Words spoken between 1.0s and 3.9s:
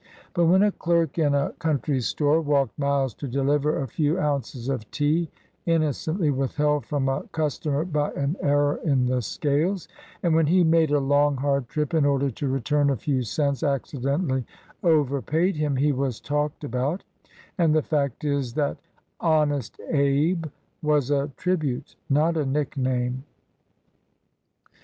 in a country store walked miles to deliver a